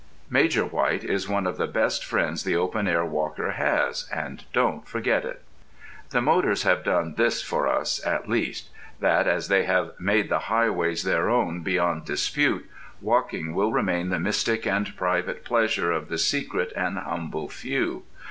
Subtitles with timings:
[0.31, 4.87] Major White is one of the best friends the open air walker has, and don't
[4.87, 5.43] forget it!
[6.09, 8.69] The motors have done this for us at least,
[8.99, 12.67] that as they have made the highways their own beyond dispute,
[12.99, 18.01] walking will remain the mystic and private pleasure of the secret and humble few.